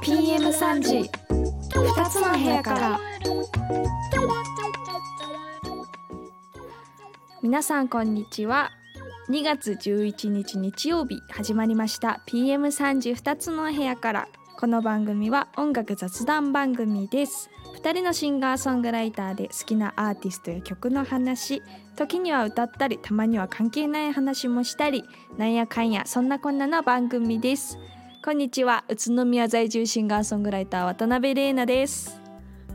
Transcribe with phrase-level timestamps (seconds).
[0.00, 1.10] PM3 時
[1.74, 3.00] 2つの部屋から。
[7.42, 8.70] 皆さんこんにちは。
[9.28, 12.22] 2月11日日曜日始まりました。
[12.26, 14.28] PM3 時2つの部屋から。
[14.58, 17.50] この番組は音楽雑談番組です。
[17.74, 21.62] 2人のシンガーソングライターで好きなアーティストや曲の話
[21.94, 25.04] 時には歌ったりたまには関係ない話もしたり
[25.36, 27.78] なんやかんやそんなこんなの番組です。
[28.24, 32.22] こんにちは宇都宮在住シンガーソングライター渡辺玲奈です。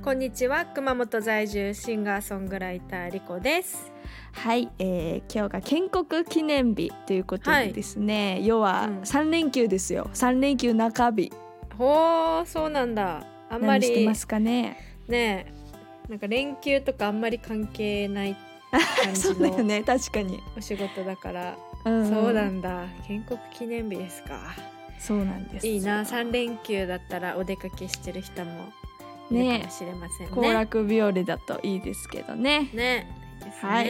[0.04, 3.92] こんにちは熊本在住シンガーソングライターリコです。
[4.34, 11.32] はい、えー、今日が建国記念日ということでですね、はい、要は3連休ですよ、うん、3連休中日
[11.82, 13.26] ほうそうなんだ。
[13.50, 14.78] あんまりしてますかね？
[15.08, 15.52] ね
[16.08, 18.38] なんか連休とかあんまり関係ない
[19.04, 20.40] 感じの ね確かに。
[20.56, 21.58] お仕事だから。
[21.84, 22.86] うんそうなんだ。
[23.08, 24.40] 建国記念日ですか。
[25.00, 25.68] そうなんです。
[25.68, 28.72] いいな3連休だったらお出かけしてる人も
[29.32, 30.34] いるかもしれませんね。
[30.36, 32.70] 行楽日和だといいですけどね。
[32.74, 33.21] ね
[33.60, 33.86] はい、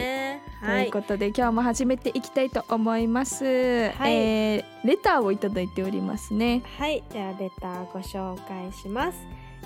[0.60, 6.62] ということで今日も始めていきたいと思います、はい、えー、レターをいただいておりますね。
[6.78, 7.02] はい。
[7.12, 9.18] ではレターご紹介します。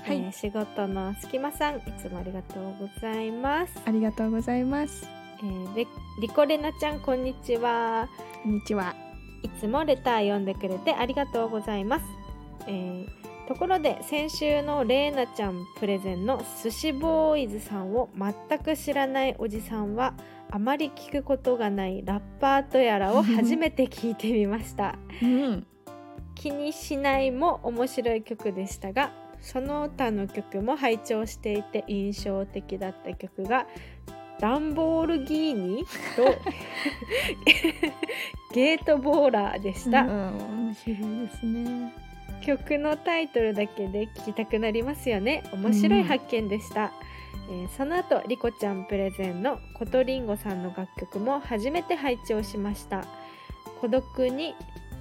[0.04, 3.72] はい、えー、仕事の隙間さんいつもありがとうございます。
[3.84, 5.06] ありがとうございます。
[5.38, 5.86] えー、リ
[6.20, 8.08] リコレナちゃんこんにちは。
[8.42, 8.94] こんにちは。
[9.42, 12.04] いつもレター読んでくれてありがとうございます、
[12.66, 13.15] えー、
[13.46, 20.14] ところで先週のレイナちゃんプレゼンの寿司ボーイズさんを全く知らないおじさんは
[20.50, 25.66] あまり聞くことがないラッパーとやらを初めて聞いてみました、うん、
[26.34, 33.66] 気にしないも面白い曲でしたがその他の曲も拝聴していて印象的だった曲が
[34.40, 35.84] ダンボールギーニ
[36.16, 36.24] と
[38.54, 40.08] ゲートボーラーでした、うん、
[40.66, 42.05] 面白いですね
[42.42, 45.44] 曲のタイトルだけで聴きたくなりますよね。
[45.52, 46.92] 面白い発見でした、
[47.48, 53.04] うん、えー、その後リコちゃんプレゼンのコトリンゴさんの楽曲も初めて拝聴しました。
[53.80, 54.54] 孤独に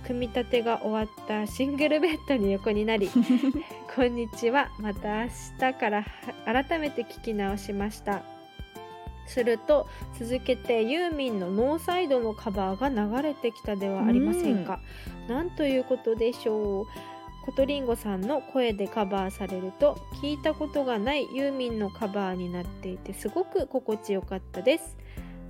[0.06, 3.10] 組み立てが終わったシングルベッドに横になり
[3.96, 4.70] こんにちは。
[4.80, 5.30] また明
[5.60, 6.06] 日から
[6.46, 8.36] 改めて聞き直しました。
[9.28, 9.88] すると
[10.20, 14.80] 続けてユーミンのノーサイドのカバーが流れてきたではありませんか、
[15.28, 16.88] うん、なんということでしょう
[17.46, 24.98] コトリンゴさんの声でカバーされると聞いたことがないユーミンのカバーになっていてすごく心地よかったです。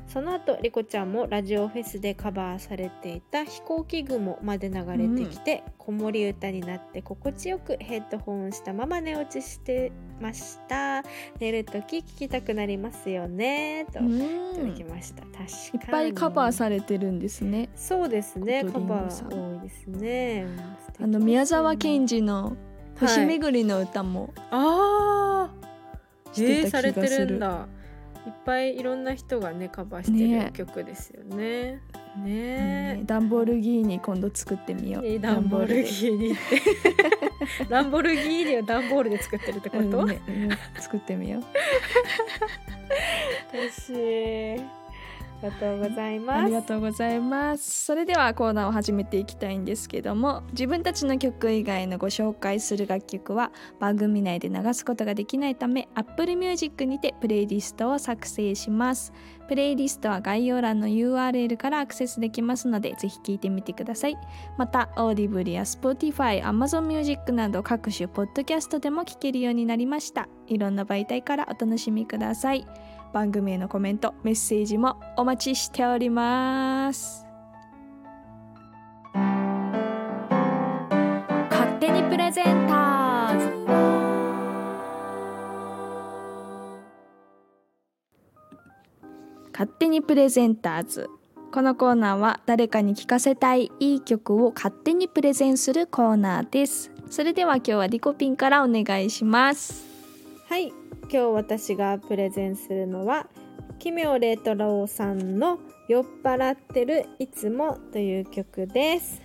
[0.08, 11.04] その後リコちゃんもラジオフェスでカバーされていた飛行機雲まで流れてきて、うん、子守歌になって心地よくヘッドホンしたまま寝落ちしてました。
[11.40, 13.86] 寝るとき聞きたくなりますよね。
[13.92, 15.24] といただきました。
[15.24, 15.48] 確かに。
[15.74, 17.70] いっぱいカバーされてるんですね。
[17.76, 18.64] そうですね。
[18.64, 20.46] カバー多いですね。
[21.02, 22.56] あの宮沢賢治の
[23.00, 27.75] 星巡りの歌も、はい、ああしてた気がする、えー
[28.26, 31.82] いっぱいいろんな人がねカバーしてる曲ですよね。
[32.18, 32.96] ね。
[32.98, 35.20] ねダンボルギーニ今度作ってみよう。
[35.20, 36.40] ダンボルギーニって。
[37.70, 40.00] ダンボルギーニをダンボールで作ってるってこと？
[40.00, 40.08] うん。
[40.10, 40.22] ね。
[40.28, 40.50] うん、
[40.82, 41.44] 作ってみよう。
[43.54, 44.60] 私
[45.42, 46.40] ありがとうございます。
[46.40, 47.86] ありがとうございます。
[47.86, 59.14] それではコーナーを始めていきたいんですけども、自分たちの曲以外のご紹介する楽曲は番組内で流すことができないため、Apple Music にてプレイリストを作成します。
[59.48, 64.18] プレイリストは概要欄の URL からアクセスできますので、ぜひ聴いてみてください。
[64.58, 70.28] また、Audible や Spotify、Amazon Music など各種ポッドキャストでも聴けるようになりました。
[70.48, 72.66] いろんな媒体からお楽しみください。
[73.16, 77.26] 番組へのコメントメッセージもお待ちしております。
[81.50, 83.46] 勝手にプレゼンターズ。
[89.54, 91.10] 勝手にプレゼンターズ。
[91.54, 96.92] このコーナーは誰かに聴かせたいいい曲を勝手にプレゼンするコーナーです。
[97.10, 99.86] それでは今日はリコピンからお願いします。
[100.50, 103.28] はい今日私がプレゼンするのは
[103.78, 109.22] 奇妙レトロさんの酔っ払ってるいつもという曲です。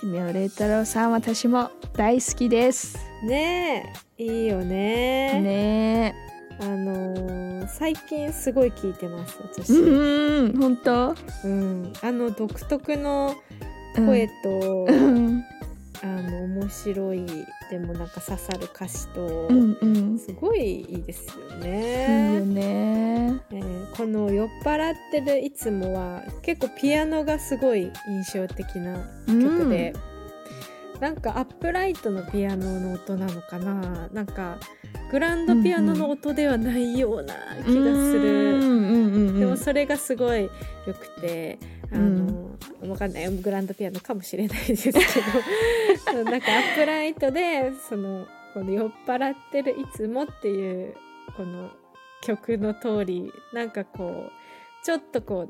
[0.00, 2.98] 奇妙レトロさん私も大好きです。
[3.22, 5.40] ねえいいよね。
[5.40, 6.14] ね
[6.60, 9.72] あのー、最近すごい聞いてます私。
[9.72, 11.14] うん本当？
[11.44, 11.92] うん。
[12.02, 13.34] あの独特の
[13.94, 15.44] 声と、うん、
[16.02, 17.26] あの面白い
[17.70, 22.34] でもなんか刺さる歌詞と、うんうん、すごいいいですよいいね。
[22.36, 29.92] よね、えー、この「酔っ払ってるいつも」は結構ピアノがすごい印象的な曲で、
[31.00, 34.08] なんかアップライトのピアノの音なのかな？
[34.12, 34.58] なんか
[35.10, 39.40] グランドピアノの音ではないような気がする、うんうんうんうん。
[39.40, 40.48] でもそれがすごい
[40.86, 41.58] 良くて
[41.92, 43.30] あの、わかんない。
[43.30, 46.24] グランドピアノかもしれないですけど。
[46.24, 50.94] なんかアップライトでそのこの酔っ払ってるいつもっていう
[51.36, 51.70] この
[52.22, 55.48] 曲の通りなんかこうちょっとこ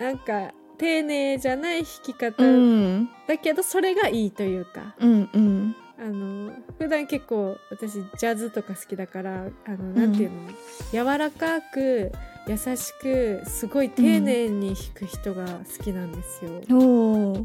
[0.00, 3.08] うなんか丁寧じゃない弾き方うん。
[3.28, 5.76] だけどそれがいいというか、うんうん。
[5.98, 10.48] あの普段結構私ジャズとか好きだからあのなんていうの、
[10.92, 12.10] 柔らかく
[12.46, 17.44] 優しくすごい丁寧に弾く人が好きなんですよ、うん。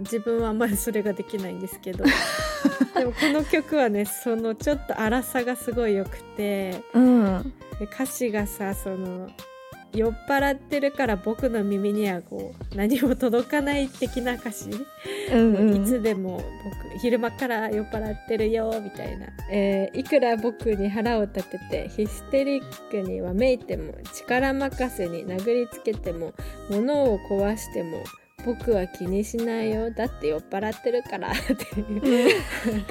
[0.00, 2.04] 自分はあんまりそれができないんですけど。
[2.96, 6.82] でもこの曲はねそのちょっと荒さがすごい良くて。
[6.94, 7.52] うん。
[7.78, 9.28] で歌詞がさその
[9.94, 14.70] 酔っ払ってるから僕の耳にはこう何も届かない的な歌詞。
[15.32, 15.82] うんうん。
[15.82, 26.32] いつでも僕昼間から酔っ払ってるよみたいな、えーいくら僕に腹を立ててヒステリックにわめいても力任せに殴りつけても
[26.68, 28.02] 物を壊しても
[28.44, 29.90] 僕は気にしないよ。
[29.90, 31.30] だって酔っ払ってるから。
[31.30, 32.42] っていう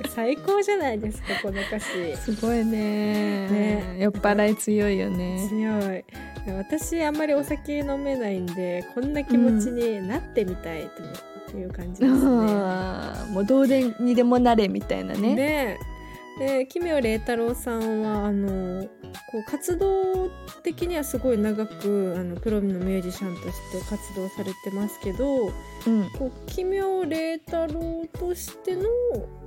[0.09, 2.15] 最高じゃないですかこの歌詞。
[2.17, 3.47] すごいね。
[3.49, 3.97] ね。
[3.99, 5.47] 酔っ払い強いよね。
[5.49, 6.05] 強い。
[6.57, 10.89] 私あんまりお酒飲めないんでこんな気持ちになってみたい
[11.49, 12.19] という感じですね。
[12.23, 15.35] あーもうどうでにでもなれみたいなね。
[15.35, 15.79] ね
[16.39, 18.83] で奇妙麗太郎さんはあの
[19.31, 20.31] こう活動
[20.63, 25.47] 的にはすごい長くあのプロのミュージシャンとして活動されてますけど
[25.85, 26.09] うん。
[26.17, 28.83] こう奇妙麗太郎としての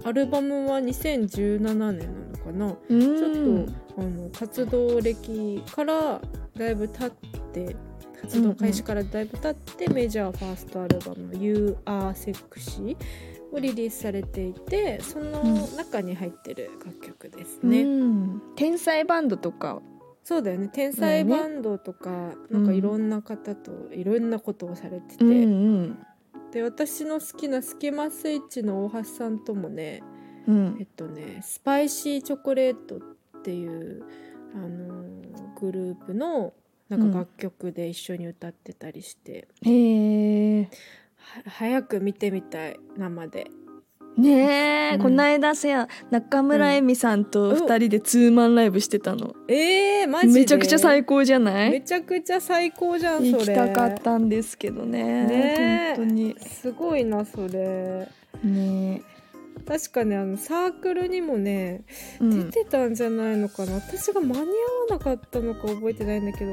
[0.05, 3.67] アルバムは2017年なのかな、うちんょっ
[3.97, 6.21] とあの活動歴から
[6.57, 7.11] だいぶ経っ
[7.53, 7.75] て
[8.21, 12.97] 活動開始からだいぶ経って、メジャーファーストアルバム「You Are Sexy」を
[13.61, 15.43] リリースされていてその
[15.77, 17.83] 中に入ってる楽曲ですね。
[17.83, 18.43] うん。
[18.57, 19.81] 天才バンドとか。
[20.25, 20.69] そうだよね。
[20.73, 25.35] 天才バンドとか、ねなんかいろんな方といろんなことをされてて、うんう
[25.83, 26.07] ん
[26.53, 30.03] で私の好きなスキマスイッチの大橋さんともね
[30.47, 30.77] うん。
[30.81, 33.01] えっとねスパイシーチョコレートっ
[33.43, 34.05] ていう
[34.55, 36.53] あのーグループの
[36.89, 40.69] なんか楽曲で一緒に歌ってたりして、へえは
[41.47, 43.51] 早く見てみたい生で。
[44.17, 45.03] ねえ、うん。
[45.03, 50.41] この間さ中村恵美さんと二人でツーマンライブしてたの、えー、マジで？
[50.41, 51.71] めちゃくちゃ最高じゃない？
[51.71, 53.33] めちゃくちゃ最高じゃんそれ。
[53.33, 55.97] 行きたかったんですけどねねえ。
[55.97, 56.37] 本当に。
[56.41, 58.09] すごいなそれ。
[58.43, 59.03] ね
[59.67, 61.85] 確かねあのサークルにもね
[62.21, 62.51] うん。
[62.51, 64.47] 出てたんじゃないのかな、私が間に合わ
[64.91, 66.51] なかったのか覚えてないんだけど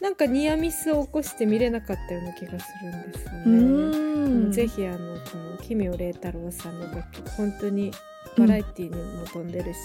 [0.00, 4.48] なんかニアミスを起こして見れなかったような気がするんですようね。
[4.48, 4.52] ん。
[4.52, 7.92] ぜひあのこの奇妙麗太郎さんの楽曲本当に
[8.36, 9.78] バラエティーにも飛んでるし、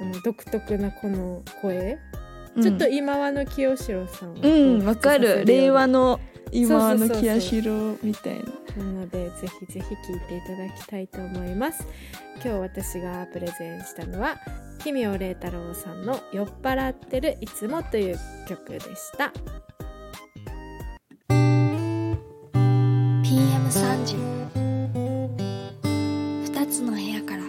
[0.00, 1.98] あの独特なこの声、
[2.62, 4.48] ちょっと今和の清志郎さんをう
[4.82, 5.44] んわかる。
[5.44, 8.84] 令和のの今のそうそうそうそう清志郎みたいな。
[8.84, 11.86] なのでぜひぜひ聴いていただきたいと思います。
[12.36, 14.38] 今日私がプレゼンしたのは
[14.78, 18.18] 奇妙麗太郎さんの「酔っ払ってるいつも」という
[18.48, 19.32] 曲でした。
[23.22, 24.16] PM3 時
[26.52, 27.42] 二つの部屋から。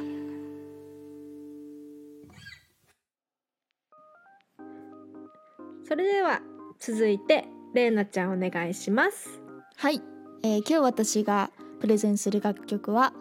[5.86, 6.42] それでは
[6.80, 9.42] 続いてれいなちゃんお願いします。
[9.76, 10.02] はい、
[10.44, 11.50] えー今日私が
[11.80, 13.14] プレゼンする楽曲は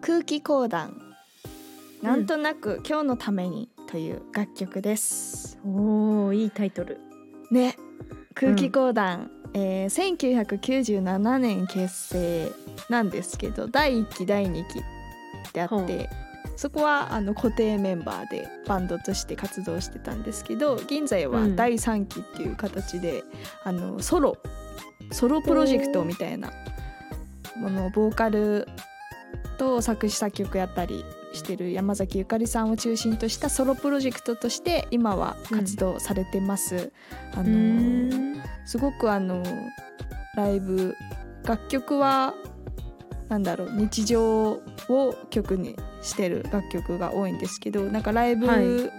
[0.00, 1.00] 空気講談。
[2.02, 6.98] なんとなく今日のためにという楽曲です、おーいいタイトル。
[7.50, 7.76] ね。
[8.34, 12.52] 空気講談、えー1997年結成
[12.88, 14.82] なんですけど第1期第2期
[15.52, 16.08] であって
[16.62, 21.56] そこはあの固定メンバーでバンドとして活動してたんですけど現在はうん。
[21.56, 23.24] 第3期っていう形で、
[23.64, 24.38] あのソロ
[25.10, 26.52] ソロプロジェクトみたいな
[27.56, 28.68] ものをボーカル
[29.58, 36.92] と作詞作曲やったりしてる山崎ゆかりさんを中心としたソロプロジェクトとして今は活動されてます。
[37.34, 38.42] あうのーん。
[38.66, 39.42] すごくあの
[40.36, 40.94] ライブ
[41.44, 42.34] 楽曲は
[43.32, 44.60] なんだろう日常
[44.90, 48.90] を曲にしてる楽曲が多いんですけどなんかライブはい。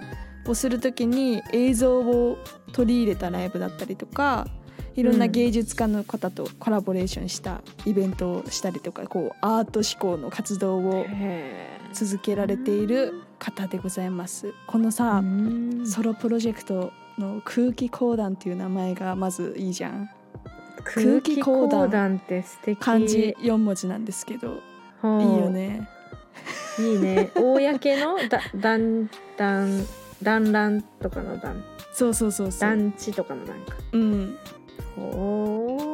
[0.46, 2.38] をする時に映像を
[2.74, 4.46] 取り入れたライブだったりとか
[4.94, 14.54] いろんな芸術家の方とコラボレーションしたイベントをしたりとかこうアート志向の活動をへ続けられている方でございます。
[14.68, 20.10] このさ、ーソロプロジェクトの空気講談っていう名前がまずいいじゃん
[20.84, 22.80] 空気講談って素敵。
[22.80, 24.60] 漢字4文字なんですけど。
[25.02, 25.22] ほう。
[25.22, 25.88] いいよね。
[26.80, 27.32] いいね。
[27.36, 29.86] 公のだ団団
[30.22, 31.64] 団らんとかの団。
[31.94, 32.60] そうそうそうそう。
[32.60, 33.76] 団地とかのなんか。
[33.92, 34.38] うん。
[34.98, 35.93] おー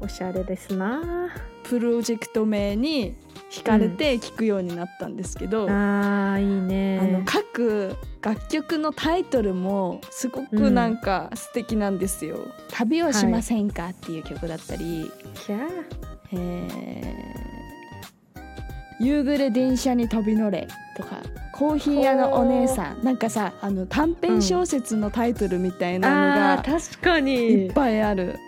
[0.00, 1.30] おしゃれですな。
[1.64, 3.14] プロジェクト名に
[3.50, 12.38] 惹かれて聞くようになったんですけど、あーいいあのね各楽曲のタイトルもすごくなんか素敵なんですよ。
[12.70, 15.84] 旅をしませんかっていう曲だったり、キャー。
[16.32, 19.04] えー。
[19.04, 21.22] 夕暮れ電車に飛び乗れとか
[21.54, 23.02] コーヒー屋のお姉さん。
[23.02, 28.38] なんかさあの短編小説のタイトルみたいなのがあー確かいにっぱいある、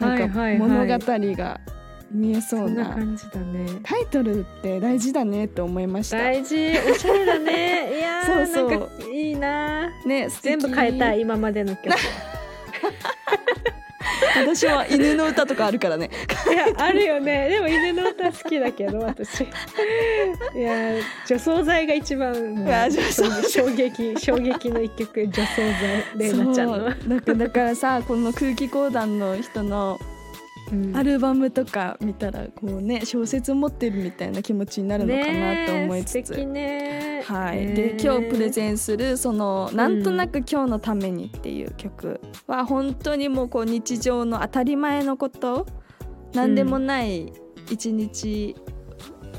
[0.00, 0.98] なんか物語
[1.36, 1.60] が
[2.10, 3.80] 見えそうんな感じだね。
[3.82, 6.18] タイトルって大事だねって思いました。
[6.18, 6.56] 大事。
[6.90, 7.98] おしゃれだね。
[7.98, 8.70] いやーそうそう。
[8.70, 11.94] なんかいいなね、全部変えたい今までの曲
[14.36, 16.10] 私は犬の歌とかあるからね。
[16.50, 17.48] いやあるよね。
[17.48, 19.42] でも犬の歌好きだけど私。
[19.42, 19.46] い
[20.60, 20.94] や
[21.26, 22.34] 除草剤が一番
[23.48, 27.20] 衝撃衝撃の一曲除草剤レイナちゃんの。
[27.20, 30.07] だからさこの空気講談の人のうん
[30.94, 37.22] アルバムとか見たらこうね小説持ってるみたいな気持ちになるのかなと思いつつ、ね。
[37.26, 45.66] はい、ねで今日プレゼンするその「なんとなく今日のために」っていう曲は本当にもうこう日常の当たり前のこと
[46.34, 47.32] 何でもない
[47.70, 48.56] 一日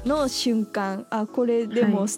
[0.05, 2.09] の瞬間、あこれでも、はい。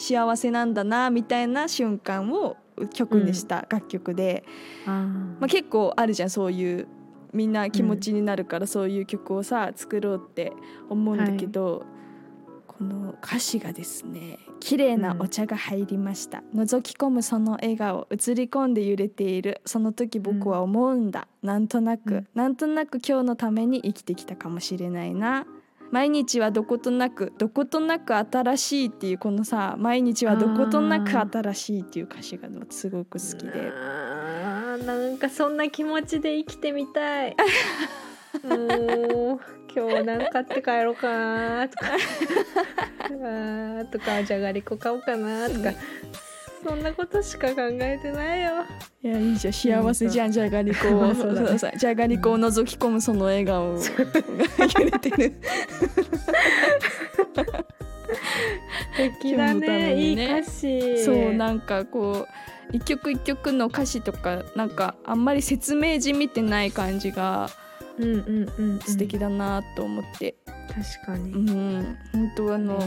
[0.00, 2.56] 幸せなんだなみたいな瞬間を
[2.94, 4.44] 曲にした楽曲で、
[4.86, 4.92] あー。
[4.92, 6.86] まあ、結構あるじゃんそういう
[7.32, 10.52] みんな気持ちになるからそういう曲をさ作ろうって
[10.88, 11.84] 思うんだけど、
[12.66, 19.60] この歌詞がですね「綺麗なお茶が入りました、覗き込むその笑顔映り込んで揺れている。
[19.64, 22.28] その時僕は思うんだ、なんとなく、うん。
[22.34, 25.46] なんとなく今日のために生きてきたかもしれないな」
[25.90, 33.72] 毎日はどことなくどことなく新しいっていうこのさ毎日はどことなく新しいっていう歌詞がすごく好きで
[34.84, 37.36] なんかそんな気持ちで生きてみたい。
[38.44, 39.40] も う
[39.74, 41.86] 今日なんか買って帰ろうかなとか。
[43.04, 45.72] あーとかじゃがりこ買おうかなとか。
[46.66, 48.64] そんなことしか考えてないよ。
[49.02, 51.12] いやいいじゃん幸せじゃんじゃがりこ。
[51.76, 53.74] じゃがりこを覗き込むその笑顔。
[53.74, 55.34] が揺れてる
[57.16, 59.94] 素敵だ今日のためね。
[60.02, 61.04] いい歌詞。
[61.04, 62.32] そうなんかこう
[62.72, 67.48] 一曲一曲の歌詞とかなんかあんまり説明じみてない感じが
[67.98, 70.36] 素敵だなと思って、
[70.68, 71.32] 確かに。
[71.32, 72.78] うん、本当あの、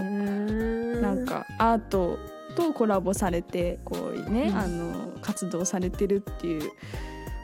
[1.02, 2.18] ななんかアート
[2.56, 4.56] とコラボされてこうね、うん。
[4.56, 6.72] あの活動されてるっていう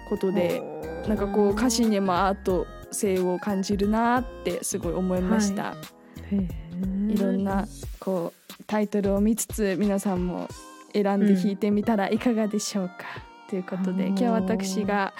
[0.09, 0.63] ことで
[1.07, 5.75] なんかこう歌詞にもアート性を感じるなってすごい思いました。
[7.09, 7.67] いろんな
[7.99, 10.47] こうタイトルを見つつ皆さんも
[11.01, 12.95] 選んで弾いてみたらいかがでしょうか、
[13.49, 15.13] ということでうん今日私が、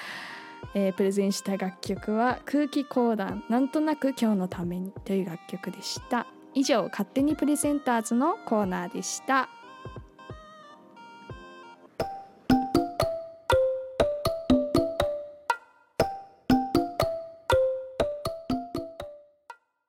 [0.74, 6.28] えープレゼンした楽曲は「空気講談なんとなく今日のために」という楽曲でした。
[6.54, 9.50] 以上「勝手にプレゼンターズ」のコーナーでした。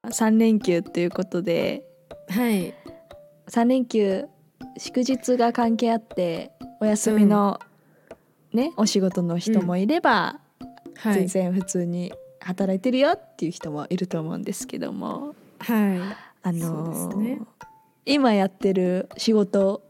[0.04, 1.84] 3連休ということで。
[2.28, 2.74] はい。
[3.48, 4.26] 3連休
[4.78, 7.58] 祝日が関係あってお休みの、
[8.52, 10.40] ねお仕事の人もいれば、
[10.96, 11.14] はい。
[11.14, 15.34] 全然普通に働いてるよっていう人もいると思うんですけども。
[15.58, 17.40] はあのね。
[18.06, 19.82] 今やってる仕事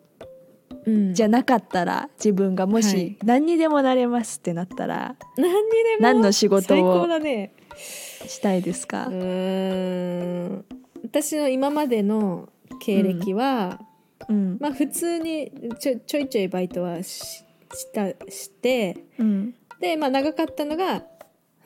[0.87, 1.15] い、うん。
[1.15, 2.83] じゃなかったら自分がもはい。
[2.83, 7.53] し何にでもなれますってなったら何にでも何の仕事最高をだね。
[7.77, 9.07] したいですか？
[9.07, 10.65] う、ーん。
[11.05, 12.49] 私の今までの
[12.81, 13.81] 経歴は、
[14.29, 14.59] うん。
[14.61, 17.45] まあ普通にちょちょいちょいバイトはし
[17.75, 19.55] したしてうん。
[19.81, 21.03] でまあ長かったのが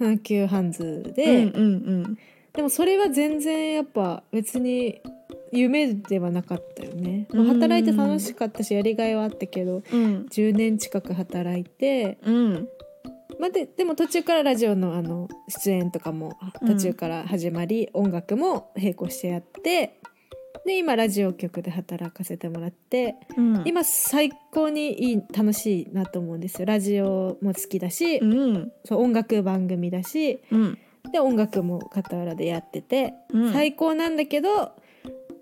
[0.00, 2.18] 阪急ハンズうんで、うん。
[2.52, 5.00] でもそれは全然やっぱ別に
[5.52, 10.26] 夢ではなかったよね、まあうん働いて楽しかったしやりがいはあったけどうん。
[10.30, 12.68] 10年近く働いて、うん。
[13.38, 19.98] まあ、ででも途中からラジオのあの出演とかも途中から始まり、音楽も並行してやって
[20.64, 23.62] で今ラジオ局で働かせてもらってうん。
[23.64, 26.66] 今最高にいい楽しいなと思うんですよ。
[26.66, 28.72] ラジオも好きだし、うん。
[28.84, 30.78] そう音楽番組だしうん。
[31.12, 33.52] で音楽も傍らでやってて、うん。
[33.52, 34.72] 最高なんだけど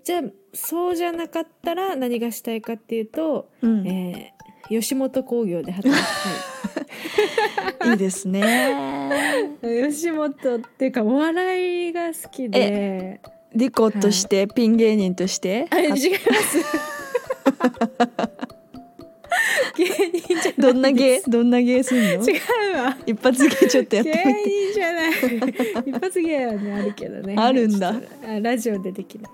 [0.03, 0.21] じゃあ
[0.53, 3.87] そうじゃなかったら何がしたいかっていうと、うん。
[3.87, 6.01] えー吉本興業で働き
[7.83, 7.91] たい。
[7.91, 9.09] いいですね。
[9.61, 13.19] 吉本っていうかお笑いが好きで
[13.53, 16.07] リコとして、ピン芸人としてあ違います。
[19.77, 22.03] 芸人じゃどんな芸どんな芸すんの？
[22.27, 22.37] 違
[22.73, 22.97] うわ。
[23.05, 25.11] 一発芸ちょっとやって芸人じゃない。
[25.85, 27.35] 一発芸はねあるけどね。
[27.37, 27.93] あるんだ。
[28.41, 29.29] ラジオでできな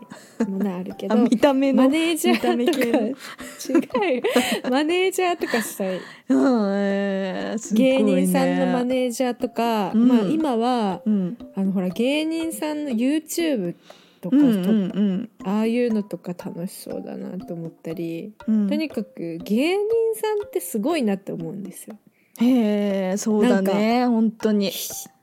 [0.46, 1.16] いものあるけど。
[1.16, 1.84] あ見た目の？
[1.84, 6.34] マネージャーとか違うマネージャーとかしたいう。
[6.36, 7.56] んね。
[7.74, 10.08] 芸人さんのマネージャーとか、うん。
[10.08, 11.38] まあ今はうん。
[11.56, 13.76] あのほら芸人さんの YouTube
[14.22, 18.68] とか、うんうんああいうのとか楽しそうだなと思ったり、うん。
[18.68, 19.80] とにかく芸人
[20.16, 21.98] さんってすごいなって思うんですよ。
[22.40, 24.72] へえそうだね本当に。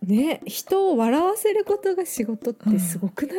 [0.02, 3.36] ね人を笑わせることが仕事ってすごくない、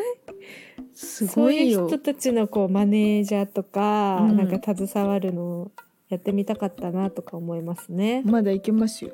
[0.94, 4.38] すそういうごいよ人たちのこうマネージャーとか、うん。
[4.38, 5.72] なんか携わるのを
[6.10, 8.22] やってみたかったなとか思いますね。
[8.26, 9.12] まだいけますよ、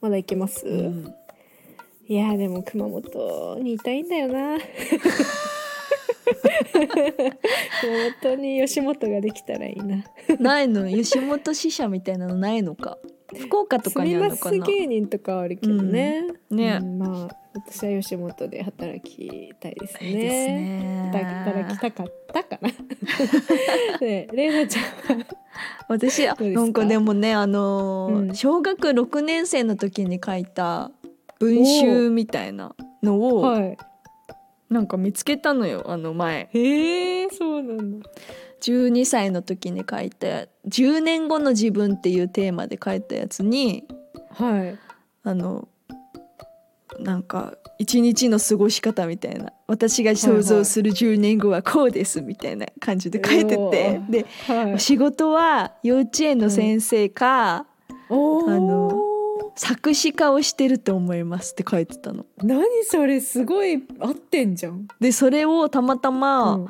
[0.00, 1.14] まだいけます、うん
[2.08, 4.58] いやでも熊本にいたいんだよな。
[7.80, 10.04] 熊本に吉本ができたらいいな。
[10.38, 10.88] ないの？
[10.88, 12.98] 吉本支社みたいなのないのか？
[13.36, 14.58] 福岡とかにあるのかな？
[14.64, 16.58] 芸人とかはあるけどね、うん。
[16.58, 16.78] ね。
[16.80, 20.08] うんまあ私は吉本で働きたいですね。
[20.08, 21.10] いいですね。
[21.44, 22.68] 働きたかったかな。
[24.00, 25.26] ねレイナちゃんは
[25.88, 28.34] 私なんかでもねあのーうん。
[28.34, 30.90] 小学6年生の時に書いた
[31.38, 33.76] 文集みたいなのをはい。
[34.68, 36.48] なんか見つけたのよあの前。
[36.52, 38.10] へえそうなんだ。
[38.60, 40.26] 12歳の時に書いた
[40.66, 43.84] 「10年後の自分」っていうテーマで書いたやつに
[44.30, 44.78] はい。
[45.22, 45.68] あの
[46.98, 49.52] なんか一日の過ごし方みたいな。
[49.68, 54.10] 私が想像する10年後はこうですみたいな感じで書いておてー。
[54.10, 54.80] ではい。
[54.80, 57.66] 仕事は幼稚園の先生か、
[58.08, 58.50] おー。
[58.50, 59.05] あの
[59.56, 62.26] 作詞家をしてると思いますって書いてたの。
[62.42, 66.68] 何それすごい合ってんじゃん、でそれをたまたま、うん。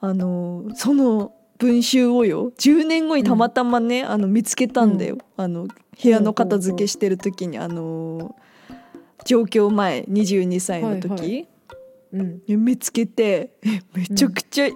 [0.00, 5.66] あのその文集をよ10年後にたまたまね、あの見つけたんだよ、あの
[6.02, 8.36] 部屋の片付けしてる時にあの
[9.24, 11.46] 上京前22歳の時、はいは
[12.12, 12.44] うん。
[12.44, 14.68] で見つけてえめちゃくちゃ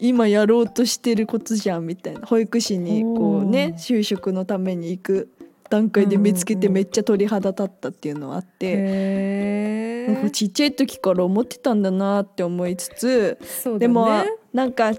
[0.00, 2.26] 今やろうとしてることじゃんみたいな。
[2.26, 5.32] 保育士にこうね就職のために行く
[5.72, 6.64] 段階で見つけてうん。
[6.64, 8.74] うんうんめっちゃ鳥肌立ったっていうのはあって。
[8.76, 13.78] へなんかちっちゃい時から思ってたんだなって思いつつね。
[13.78, 14.08] でも
[14.52, 14.94] なんか違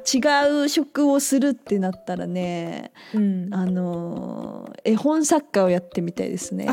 [0.66, 3.54] う職をするってなったらねうん。
[3.54, 6.68] あのー絵本作家をやってみたいですね。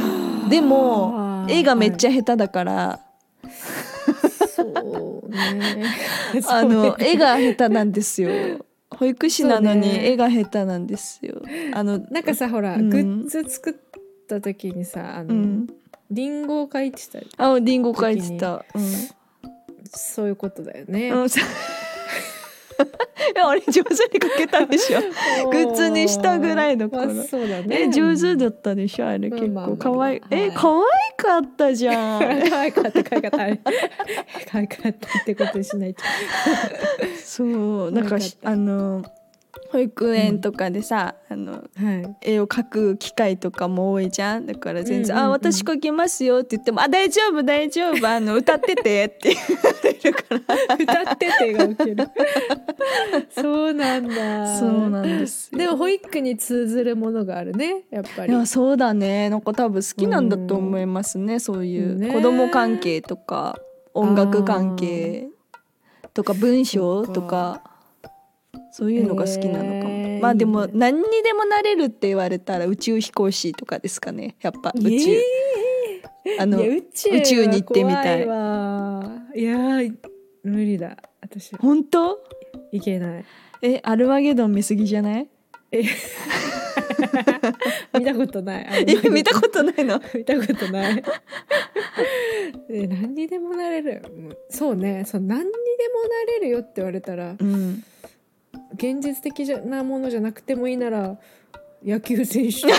[0.48, 3.00] でも絵がめっちゃ下手だから、
[4.48, 5.84] そうね。
[6.48, 8.30] あの 絵が下手なんですよ
[9.00, 11.40] 保育士なのに絵が下手なんですよ。
[11.72, 12.90] あのなんかさほら、うん。
[12.90, 13.74] グッズ作っ
[14.28, 15.66] た時にさあの、うん。
[16.10, 18.62] リンゴを描いてたあリンゴ描いてた。
[19.86, 21.12] そういうことだよね、
[22.82, 25.00] いや俺上手に描けたでしょ。
[25.50, 27.06] グッズにしたぐらいの頃。
[27.12, 27.82] まあそうだね。
[27.82, 29.76] え上手だったでしょあれ結構。
[29.76, 30.00] 可愛い。
[30.00, 30.20] はい。
[30.30, 30.82] え可愛
[31.16, 32.20] かったじゃん。
[32.50, 33.42] 可愛かった可愛かった。
[33.42, 33.60] あれ
[34.50, 36.02] 可愛かったってことにしないと。
[37.24, 39.04] そうなんかあの
[39.72, 41.58] 保育園とかでさ、あのは
[42.22, 42.32] い。
[42.32, 44.46] 絵を描く機会とかも多いじゃん。
[44.46, 45.32] だから全然「うんうんうん。
[45.32, 50.74] あ私描きますよ」って言っても「あ大丈夫大丈夫あの 歌ってて」って言われるから。
[51.04, 52.08] 歌っててがウケる。
[53.30, 54.58] そうなんだ。
[54.58, 55.58] そうなんですよ。
[55.58, 59.30] でも保育に通ずるものがあるねやっぱいりやそうだね。
[59.30, 62.12] なんか多分好きなんだと思いますね、そういう、ね。
[62.12, 63.58] 子供関係とか
[63.94, 65.28] 音楽関係
[66.14, 67.62] とか文章とか
[68.72, 74.36] そういうのが好きなのかも、へーまあでも何にでもなれるって言われたら宇宙飛行士とかですかね。
[74.40, 75.22] やっぱ宇宙、え
[76.38, 78.24] あの宇宙に行ってみたい。
[78.24, 79.94] いやー
[80.44, 80.96] 無理だ。
[81.20, 81.54] 私。
[81.56, 82.18] 本当？
[82.72, 83.24] いけない。
[83.62, 85.28] えアルマゲドン見すぎじゃない？
[85.72, 85.82] え
[87.98, 88.84] 見たことない。
[89.04, 90.00] え見たことないの？
[90.14, 91.02] 見たことない。
[92.70, 94.02] え何にでもなれる。
[94.48, 95.04] そうね。
[95.06, 95.54] そう何にでも
[96.08, 97.82] なれるよって言われたらうん
[98.74, 101.18] 現実的じゃなものじゃなくてもいいなら
[101.85, 102.62] 野球選手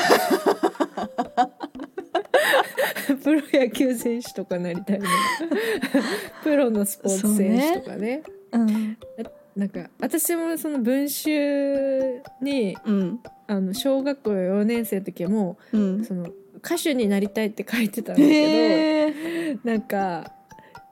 [3.23, 5.09] プロ野球選手とかなりたいな
[6.43, 8.23] プロのスポーツ選手とかね。
[8.51, 8.97] うん。
[9.55, 13.19] なんか私もその文集にうん。
[13.47, 16.05] あの小学校4年生の時もうん。
[16.05, 16.27] その
[16.63, 20.31] 歌手になりたいって書いてたんだけへえどなんか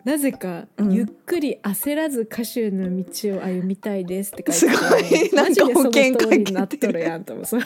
[0.06, 0.94] なぜか、うん。
[0.94, 7.62] ゆっくり焦らず歌手の道を歩みたいですって書すいてごい マジでそのなんか保険かけてるっとるやんと思うそう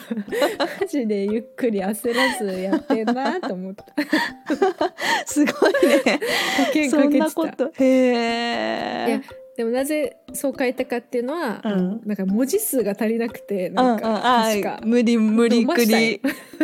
[0.80, 3.84] マジでゆっくり焦らずやってんなと思った。
[5.26, 6.20] すごいね。
[6.58, 7.24] 保険そんかけてた。
[7.24, 7.72] なこと。
[7.78, 9.22] へえいや
[9.56, 12.00] でもなぜそう書いたかっていうのは、うん。
[12.04, 13.86] なんか文字数が足りなくてうんうん。
[13.86, 14.80] なんかあ確か。
[14.84, 16.20] 無理無理くり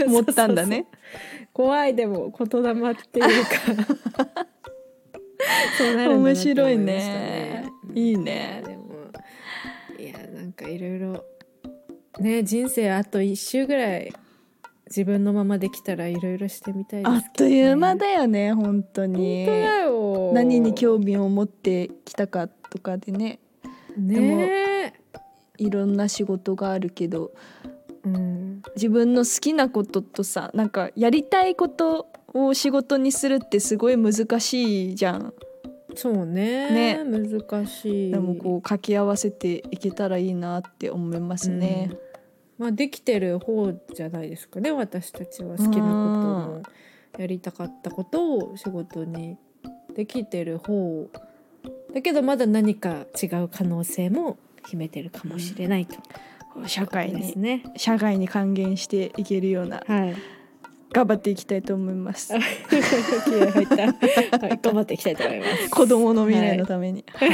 [0.08, 0.86] 持ったんだね。
[1.52, 4.46] 怖いでも言霊っていうか
[5.78, 7.68] そうなるんだなって面白いね。
[7.88, 7.98] うん。
[7.98, 8.62] いいね。
[8.66, 8.84] でも
[9.98, 11.24] いやなんかいろいろ
[12.18, 14.12] ね人生あと一周ぐらい
[14.86, 19.46] 自分のままできたらいろいろしてみたいね、あっという間だよね本当本に
[20.32, 23.38] 何に興味を持ってきたかとかでね。
[23.96, 24.94] ね。
[25.58, 27.32] いろんな仕事があるけど。
[28.04, 28.62] うん。
[28.74, 35.34] 自分の好きなこととさなんかやりたいことを仕事にするってすごい難しいじゃん。
[35.94, 36.70] そうね。
[36.70, 37.04] ね。
[37.04, 38.12] 難しい。
[38.12, 41.90] でもこう掛け合わせていけたらいいなって思いますね、
[42.58, 46.62] まあできてる方じゃないですかね私たちは好きなことも
[47.18, 49.38] やりたかったことを仕事に
[49.96, 51.08] できてる方
[51.94, 54.38] だけどまだ何か違う可能性も
[54.68, 55.96] 秘めてるかもしれないと、
[56.66, 60.16] 社会ですにね社会に還元していけるようなはい
[60.92, 62.32] 頑張っていきたいと思います。
[62.68, 63.76] 気合入った、
[64.46, 65.70] はい、頑張っていきたいと思います。
[65.70, 67.30] 子供の未来のために、はい。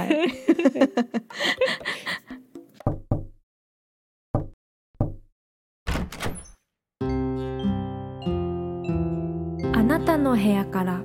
[9.73, 11.03] あなたの部屋から。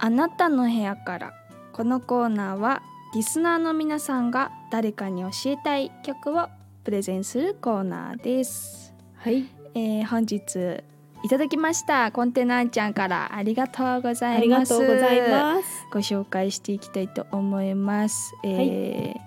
[0.00, 1.32] あなたの部屋から。
[1.72, 2.82] このコーナーは
[3.14, 6.48] リスナーの皆さんが誰かに教えたい曲を
[6.84, 9.46] プレゼンするコーナーです、はい。
[9.74, 10.82] えー本日
[11.24, 14.74] いただきましたコンテナちゃんからありがとうございます。
[14.74, 15.68] がとうございます。
[15.90, 18.34] ご紹介していきたいと思います。
[18.44, 19.20] えー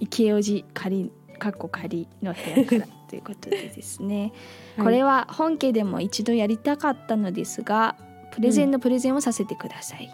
[0.00, 4.32] 池尾寺仮かっこ仮の部屋からということでですね、
[4.76, 7.96] これは本家でも一度やりたかったのですが
[8.32, 10.10] プレゼンのプレゼンをさせてください、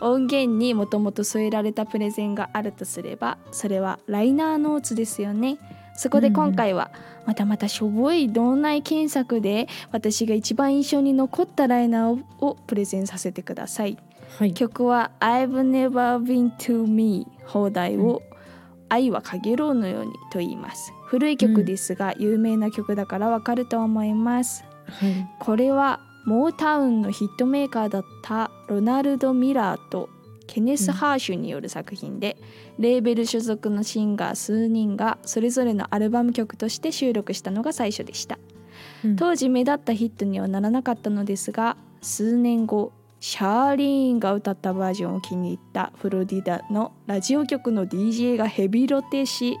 [0.00, 5.58] 音源にもともと添えられたプレゼンがあるとすればそれはライナーノーツですよね
[5.96, 6.90] そこで今回は
[7.26, 13.98] またまたしょぼい脳内検索で私が一番印象に残ったライナーをプレゼンさせてください。
[14.38, 14.54] はい。
[14.54, 18.22] 曲は「I've never been to me」放題を
[18.88, 20.92] 「愛はかげろうのように」と言います。
[21.06, 24.64] 古い曲ですが、有名な曲だからわかると思います。
[24.86, 25.28] はい。
[25.40, 30.08] これはモータウンのヒットメーカーだったロナルド・ミラーと
[30.52, 32.36] ケネス・ハーシュによる作品で、
[32.78, 38.38] レーベル所属のシンガー数人がそれぞれのアルバム曲として収録したのが最初でした。
[39.02, 39.16] うん。
[39.16, 42.92] 当時目立ったヒットにはならなかったのですが数年後
[43.24, 49.58] シャーリーンが歌ったバージョンを気に入ったフロディダのラジオ局の DJ がヘビロテし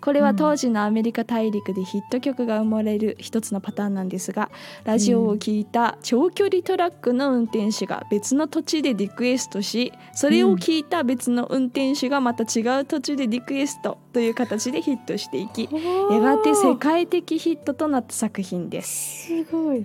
[0.00, 4.50] これは当時のアメリカ大陸でヒット曲が生まれる一つのパターンなんですが
[4.84, 15.68] ラジオを聴いた長距離トラックの運転手が別の土地でリクエストしそれを聞いた別の運転手がまた違う土地でリクエストという形でヒットしていき
[16.10, 19.26] やがて世界的ヒットとなった作品です。
[19.26, 19.84] すごい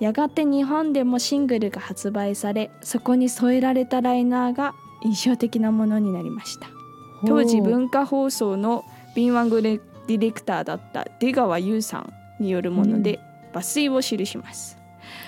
[0.00, 6.68] やがて日本でもシングルが発売されそこに添えられたライナーが印象的なものになりました。
[7.26, 8.84] 当時文化放送の
[9.16, 13.18] 敏腕ディレクターだった出川優さんによるもので
[13.52, 14.78] 抜粋を記します、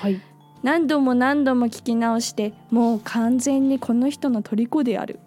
[0.00, 0.20] はい。
[0.62, 5.18] 何度も何度も聞き直してもう完全にこの人の虜である。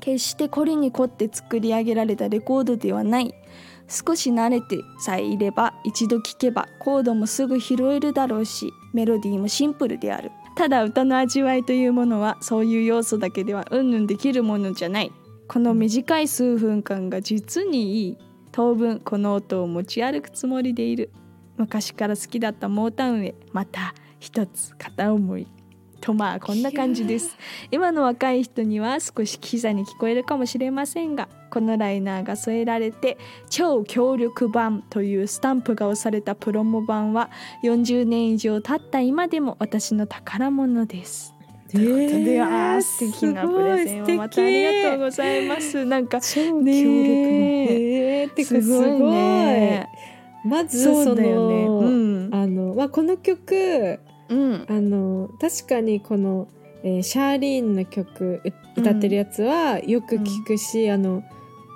[0.00, 3.34] 決して凝りに凝って作り上げられたレコードではない
[3.90, 10.30] 少し慣れてさえいれば一度聴けばコードもすぐ拾えるだろうしメロディーもシンプルである。
[10.54, 15.12] ただ歌の味わいというものはそういう要素だけではうんぬんできるものじゃない。
[15.48, 18.18] この短い数分間が実にいい。
[18.52, 21.10] 当分この音を持ち歩くつもりでいる。
[21.56, 25.48] 昔から好きだったモータウンへまた一つ片思い。
[26.00, 27.36] とまあこんな感じです。
[27.72, 37.30] 今の若い人には少しキザに聞こえるかもしれませんがこのライナーが添えられて超強力版というスタンプが押されたプロモ版は
[37.64, 41.34] 40年以上経った今でも私の宝物です。
[41.70, 45.84] ということで、あー素敵なプレゼンをまたありがとうございます。
[45.84, 46.72] なんか超強力のね
[48.22, 49.88] へーすごいね
[50.44, 51.64] まずそだよね。
[51.66, 52.30] うん。
[52.32, 54.66] あの、まあ、この曲うん。
[54.68, 56.48] あの確かにこの、
[56.82, 61.22] えーシャーリーンの曲う歌ってるやつはよく聞くし、あの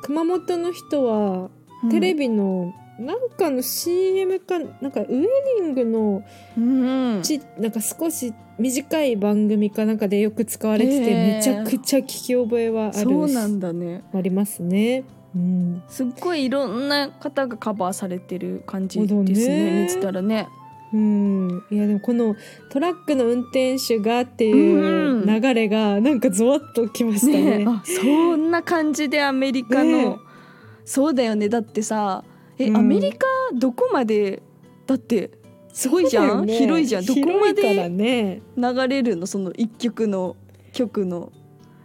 [0.04, 1.50] 熊本の人は
[1.90, 6.22] テレビのなんかの CM かなんかウェディングの
[6.56, 14.04] うんちなんか少し短い番組かなんかでよく使われてて、めちゃくちゃ聞き覚えはあるそうなんだね。
[14.14, 15.04] ありますね。
[15.34, 19.82] うん、すっごいいろんな方がカバーされてる感じですね。
[19.82, 20.46] 見てたらね
[20.94, 22.36] うん、いやでもこの
[22.70, 27.58] トラックの運転手がっていう流れがなんかゾワッときましたね。
[27.58, 30.16] ねあそんな感じでアメリカの、ね
[30.84, 31.48] そうだよね。
[31.48, 32.24] だってさ
[32.58, 32.76] え、うん。
[32.76, 34.42] アメリカどこまで？
[34.86, 35.30] だって
[35.72, 36.58] すごいじゃん、ね。
[36.58, 37.06] 広いじゃん。
[37.06, 38.42] どこまでね。
[38.56, 39.26] 流れるの？
[39.26, 40.36] その一曲の
[40.72, 41.32] 曲の。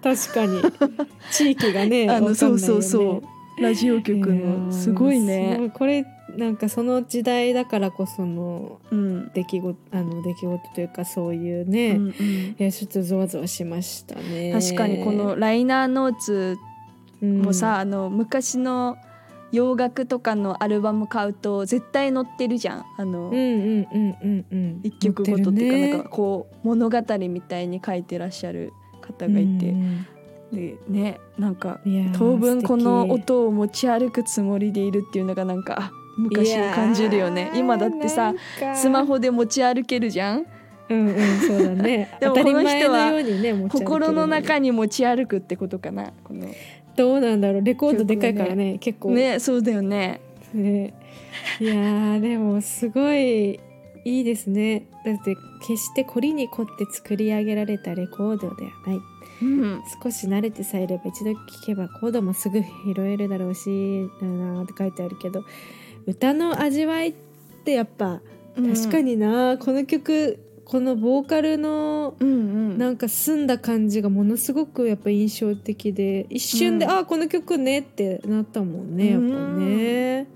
[0.04, 0.62] 確かに。
[1.32, 3.24] 地域がねあのそうそうそ
[3.58, 3.62] う。
[3.62, 4.70] ラジオ局の。
[4.70, 6.06] ーすごいすねこれ
[6.38, 12.12] なんかその時代だからこそのうん、出来事あの出来事というかそういううね、んうん。
[12.12, 14.52] いやちょっとゾワゾワしましたね。
[14.54, 16.58] 確かにこのライナーノーツ
[17.22, 18.98] もさ、あの昔の
[19.52, 22.86] 洋楽とかのアルバム買うと絶対載ってるじゃん。
[22.98, 24.80] あの、うんうんうんうんうん。
[24.84, 30.08] 一曲ごとっていうか、載なんかこう物語みたいに書いてらっしゃる方がいて、うん
[30.52, 31.80] でねなんか
[32.18, 37.52] 当分この音を持ち歩くつもりでいるっていうのがなんかあ昔を感じるよね。
[37.56, 38.34] 今だってさ
[38.76, 40.46] スマホで持ち歩けるじゃん？
[40.90, 42.12] うんうんそうだね。
[42.20, 46.12] でも当たりこの人は前のようにね持ち歩ける心の中に持ち歩くってことかな。
[46.24, 46.48] この
[46.96, 47.62] どうなんだろう？
[47.64, 49.12] レコードでかいからね結構。
[49.12, 50.22] ねそうだよね。
[50.54, 50.94] ね。
[51.60, 53.60] いやーでもすごい
[54.06, 54.88] いいですね。
[55.06, 59.00] だって決して凝りに凝って作り上げられたレコードではない。
[59.42, 59.82] うん。
[60.04, 65.44] 少し慣れてさえいれば一度聴けばコードもすぐ拾えるだろうしだなーって書いてあるけど
[66.10, 67.14] 歌の味わいっ
[67.64, 68.22] てやっぱ
[68.56, 72.34] 確かにな、この曲このボーカルのうんう
[72.76, 72.78] ん。
[72.78, 76.92] なんか澄んだ感じがものすごくやっぱ印象的で一瞬で、うん。
[76.92, 79.28] あこの曲ねってなったもんねやっぱ
[79.60, 80.28] ね。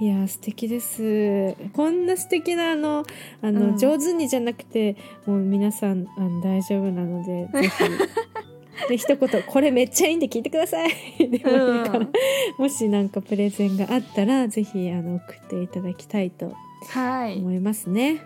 [0.00, 1.54] いや素敵です。
[1.72, 3.04] こんな素敵なあの
[3.42, 3.78] あの、うん。
[3.78, 7.70] 上手にじゃなくてもう皆さんあの大丈夫なのでぜひ
[8.88, 11.50] で一言「これめっちゃいいんで聞いてください」 でもいいか
[11.92, 12.12] ら、うん。
[12.58, 16.52] もしなんかプレゼンがあったらぜひあの送っていただきたいと
[16.88, 17.38] はい。
[17.38, 18.20] 思いますね。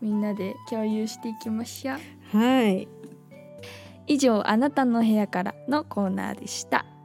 [0.00, 2.36] みんなで共有していきましょう。
[2.38, 2.88] はい。
[4.06, 6.84] 以上あなたの部屋からのコーナーでした「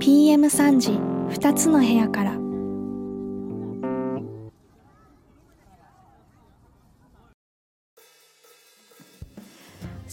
[0.00, 0.90] PM3 時
[1.38, 2.38] 2つの部屋から」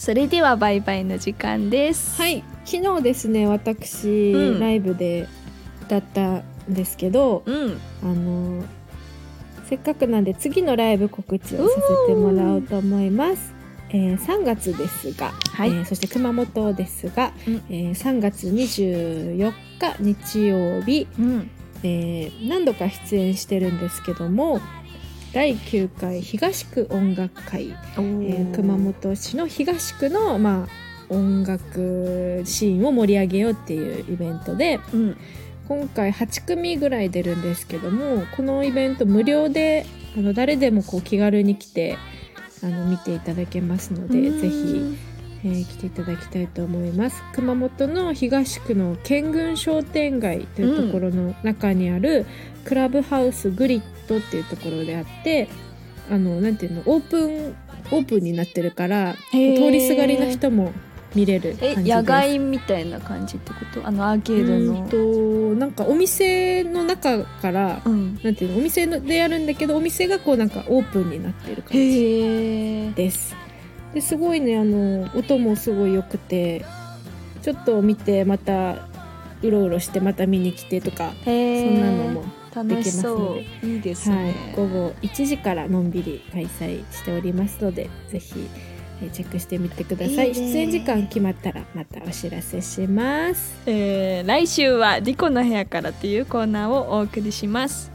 [0.06, 2.22] それではバイバイの時間です。
[2.22, 2.44] はい。
[2.64, 4.60] 昨日ですね私、うん。
[4.60, 5.26] ライブで
[5.82, 7.80] 歌ったんですけどうん。
[8.04, 8.62] あの
[9.68, 11.74] せっかくなんで次のライブ告知をさ
[12.06, 13.52] せてもらおうと思います。
[13.88, 15.70] えー3月ですが、はい。
[15.70, 17.54] えーそして熊本ですが、うん。
[17.68, 21.50] えー3月24日日曜日、うん。
[21.82, 24.60] えー何度か出演してるんですけども
[25.36, 27.66] 第9回東区音楽会。
[27.66, 35.16] えー熊本市の東区の、まあ、音楽シーンを盛り上げようっていうイベントでうん。
[35.68, 39.84] 今回8組ぐらい出るんですけどもこのイベント無料で
[40.16, 41.98] あの誰でもこう気軽に来て
[42.62, 44.96] あの見ていただけますのでぜひ、
[45.44, 47.22] えー来ていただきたいと思います。
[47.34, 52.24] 熊本の東区の県軍商店街というところの中にある、
[52.64, 55.48] クラブハウスグリッドっていうところであって
[56.10, 57.54] あのなんていうのオープン
[57.92, 60.72] オープンになってるから通りすがりの人も
[61.14, 63.86] 見れる感じえ野外みたいな感じってこと？
[63.86, 64.80] あのアーケードの。
[64.80, 64.96] うんと
[65.58, 68.18] なんかお店の中からうん。
[68.22, 73.34] なんていうのお店でやるんだけどお店がこうなんかオープンになってる感じです。
[73.94, 76.66] ですごいねあの音もすごい良くて
[77.40, 78.88] ちょっと見てまた
[79.42, 82.24] うろうろしてまた見に来てとかへそんなのも、
[82.64, 82.90] でき
[83.62, 83.66] う。
[83.66, 84.24] いいですはい。
[84.24, 88.48] ね、、午後1時からのんびり開催しておりますのでぜひ
[89.02, 90.32] えーチェックしてみてください。
[90.32, 90.52] いいね。
[90.52, 93.54] 出演時間決まったらまたお知らせします。
[93.66, 97.92] えー来週はリコの部屋からというコーナーをお送りします、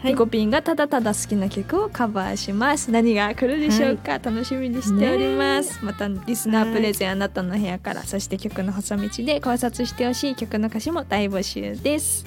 [0.00, 0.12] はい。
[0.12, 2.90] リコピンがただただ好きな曲をカバーします。
[2.90, 12.24] 何が来るでしょうか、楽しみにしております、またリスナープレゼンあなたの部屋からそして曲の細道で考察してほしい曲の歌詞も大募集です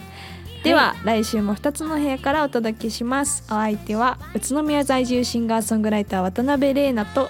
[0.64, 3.44] では、来週も2つの部屋からお届けします。
[3.48, 7.30] お相手は宇都宮在住シンガーソングライター渡辺玲奈と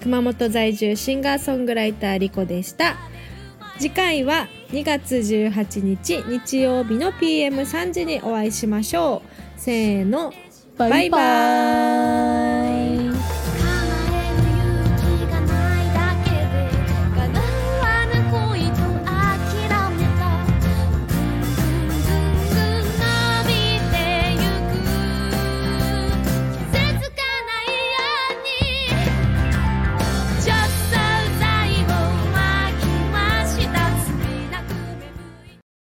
[0.00, 2.94] 熊本在住シンガーソングライターリコでした。
[3.78, 9.22] 次回は2月18日日曜日の PM3 時にお会いしましょ
[9.56, 9.60] う。
[9.60, 10.32] せーの
[10.78, 12.51] バイバイ。